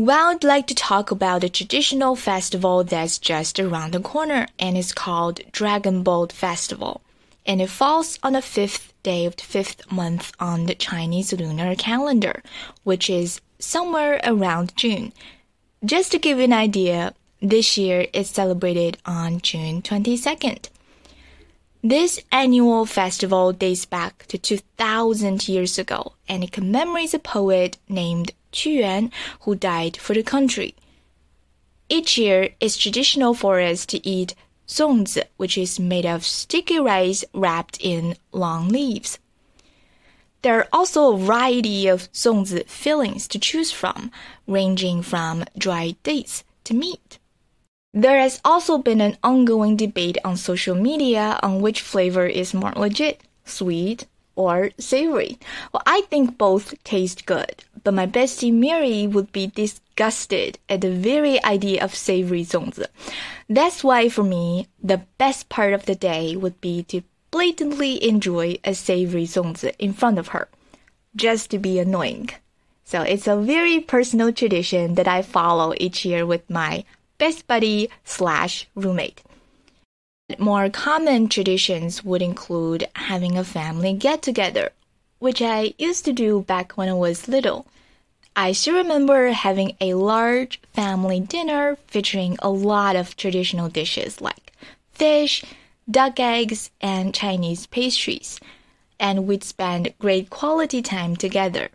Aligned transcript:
Well, 0.00 0.28
I'd 0.28 0.44
like 0.44 0.68
to 0.68 0.76
talk 0.76 1.10
about 1.10 1.42
a 1.42 1.48
traditional 1.48 2.14
festival 2.14 2.84
that's 2.84 3.18
just 3.18 3.58
around 3.58 3.94
the 3.94 3.98
corner, 3.98 4.46
and 4.56 4.78
it's 4.78 4.92
called 4.92 5.40
Dragon 5.50 6.04
Boat 6.04 6.30
Festival. 6.30 7.00
And 7.44 7.60
it 7.60 7.68
falls 7.68 8.16
on 8.22 8.34
the 8.34 8.40
fifth 8.40 8.92
day 9.02 9.24
of 9.26 9.34
the 9.34 9.42
fifth 9.42 9.90
month 9.90 10.30
on 10.38 10.66
the 10.66 10.76
Chinese 10.76 11.32
lunar 11.32 11.74
calendar, 11.74 12.44
which 12.84 13.10
is 13.10 13.40
somewhere 13.58 14.20
around 14.22 14.76
June. 14.76 15.12
Just 15.84 16.12
to 16.12 16.20
give 16.20 16.38
you 16.38 16.44
an 16.44 16.52
idea, 16.52 17.12
this 17.42 17.76
year 17.76 18.06
it's 18.12 18.30
celebrated 18.30 18.98
on 19.04 19.40
June 19.40 19.82
22nd. 19.82 20.68
This 21.82 22.20
annual 22.30 22.86
festival 22.86 23.52
dates 23.52 23.84
back 23.84 24.26
to 24.28 24.38
2000 24.38 25.48
years 25.48 25.76
ago 25.76 26.12
and 26.28 26.44
it 26.44 26.52
commemorates 26.52 27.14
a 27.14 27.18
poet 27.18 27.78
named 27.88 28.32
Yuan 28.52 29.10
who 29.40 29.54
died 29.54 29.96
for 29.96 30.14
the 30.14 30.22
country. 30.22 30.74
Each 31.88 32.18
year, 32.18 32.50
it's 32.60 32.76
traditional 32.76 33.34
for 33.34 33.60
us 33.60 33.86
to 33.86 34.06
eat 34.06 34.34
zongzi, 34.66 35.24
which 35.38 35.56
is 35.56 35.80
made 35.80 36.04
of 36.04 36.24
sticky 36.24 36.78
rice 36.78 37.24
wrapped 37.32 37.78
in 37.80 38.16
long 38.32 38.68
leaves. 38.68 39.18
There 40.42 40.58
are 40.58 40.68
also 40.72 41.12
a 41.12 41.18
variety 41.18 41.88
of 41.88 42.12
zongzi 42.12 42.68
fillings 42.68 43.26
to 43.28 43.38
choose 43.38 43.72
from, 43.72 44.12
ranging 44.46 45.02
from 45.02 45.44
dried 45.56 46.00
dates 46.02 46.44
to 46.64 46.74
meat. 46.74 47.18
There 47.94 48.20
has 48.20 48.40
also 48.44 48.78
been 48.78 49.00
an 49.00 49.16
ongoing 49.22 49.76
debate 49.76 50.18
on 50.24 50.36
social 50.36 50.74
media 50.74 51.40
on 51.42 51.60
which 51.62 51.80
flavor 51.80 52.26
is 52.26 52.52
more 52.52 52.72
legit, 52.76 53.22
sweet 53.44 54.06
or 54.36 54.70
savory. 54.78 55.38
Well, 55.72 55.82
I 55.86 56.02
think 56.02 56.38
both 56.38 56.74
taste 56.84 57.26
good, 57.26 57.64
but 57.84 57.94
my 57.94 58.06
bestie 58.06 58.52
Mary 58.52 59.06
would 59.06 59.32
be 59.32 59.46
disgusted 59.46 60.58
at 60.68 60.80
the 60.80 60.90
very 60.90 61.42
idea 61.44 61.82
of 61.82 61.94
savory 61.94 62.44
zongzi. 62.44 62.86
That's 63.48 63.82
why 63.82 64.08
for 64.08 64.22
me, 64.22 64.68
the 64.82 65.02
best 65.18 65.48
part 65.48 65.72
of 65.72 65.86
the 65.86 65.94
day 65.94 66.36
would 66.36 66.60
be 66.60 66.82
to 66.84 67.02
blatantly 67.30 68.02
enjoy 68.02 68.58
a 68.64 68.74
savory 68.74 69.24
zongzi 69.24 69.74
in 69.78 69.92
front 69.92 70.18
of 70.18 70.28
her, 70.28 70.48
just 71.14 71.50
to 71.50 71.58
be 71.58 71.78
annoying. 71.78 72.30
So 72.84 73.02
it's 73.02 73.26
a 73.26 73.36
very 73.36 73.80
personal 73.80 74.32
tradition 74.32 74.94
that 74.94 75.06
I 75.06 75.20
follow 75.22 75.74
each 75.76 76.04
year 76.04 76.24
with 76.24 76.48
my 76.48 76.84
best 77.18 77.46
buddy 77.46 77.90
slash 78.04 78.66
roommate. 78.74 79.22
More 80.38 80.68
common 80.70 81.28
traditions 81.28 82.04
would 82.04 82.22
include 82.22 82.88
having 82.94 83.36
a 83.36 83.44
family 83.44 83.94
get 83.94 84.22
together, 84.22 84.72
which 85.18 85.42
I 85.42 85.74
used 85.78 86.04
to 86.04 86.12
do 86.12 86.42
back 86.42 86.72
when 86.72 86.88
I 86.88 86.94
was 86.94 87.28
little. 87.28 87.66
I 88.36 88.52
still 88.52 88.74
remember 88.74 89.30
having 89.32 89.76
a 89.80 89.94
large 89.94 90.60
family 90.72 91.20
dinner 91.20 91.76
featuring 91.88 92.36
a 92.40 92.50
lot 92.50 92.94
of 92.94 93.16
traditional 93.16 93.68
dishes 93.68 94.20
like 94.20 94.52
fish, 94.92 95.44
duck 95.90 96.20
eggs, 96.20 96.70
and 96.80 97.14
Chinese 97.14 97.66
pastries, 97.66 98.38
and 99.00 99.26
we'd 99.26 99.42
spend 99.42 99.94
great 99.98 100.30
quality 100.30 100.82
time 100.82 101.16
together. 101.16 101.70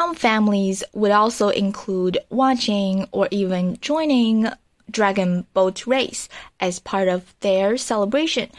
Some 0.00 0.14
families 0.14 0.82
would 0.92 1.10
also 1.10 1.50
include 1.50 2.18
watching 2.30 3.06
or 3.12 3.28
even 3.30 3.78
joining 3.80 4.48
dragon 4.90 5.46
boat 5.54 5.86
race 5.86 6.28
as 6.58 6.78
part 6.78 7.08
of 7.08 7.34
their 7.40 7.76
celebration. 7.76 8.50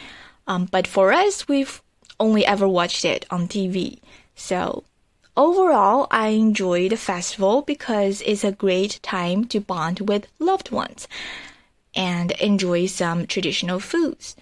Um, 0.48 0.66
but 0.66 0.88
for 0.88 1.12
us, 1.12 1.48
we've 1.48 1.82
only 2.22 2.46
ever 2.46 2.68
watched 2.68 3.04
it 3.04 3.26
on 3.32 3.48
TV. 3.48 4.00
So 4.36 4.86
overall, 5.36 6.08
I 6.12 6.28
enjoy 6.30 6.88
the 6.88 6.96
festival 6.98 7.64
because 7.64 8.22
it's 8.22 8.44
a 8.44 8.52
great 8.52 9.00
time 9.02 9.46
to 9.46 9.60
bond 9.60 10.02
with 10.02 10.28
loved 10.40 10.72
ones 10.72 11.08
and 11.96 12.32
enjoy 12.34 12.86
some 12.86 13.26
traditional 13.26 13.80
foods. 13.80 14.36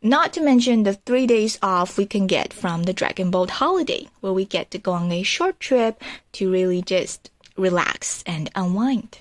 Not 0.00 0.32
to 0.34 0.42
mention 0.42 0.82
the 0.84 0.94
three 0.94 1.26
days 1.26 1.58
off 1.62 1.98
we 1.98 2.06
can 2.06 2.26
get 2.26 2.52
from 2.52 2.84
the 2.84 2.92
Dragon 2.92 3.30
Boat 3.30 3.50
holiday, 3.50 4.06
where 4.20 4.32
we 4.32 4.44
get 4.44 4.70
to 4.70 4.78
go 4.78 4.92
on 4.92 5.10
a 5.10 5.22
short 5.22 5.58
trip 5.58 6.02
to 6.32 6.52
really 6.52 6.82
just 6.82 7.30
relax 7.56 8.22
and 8.26 8.50
unwind. 8.54 9.18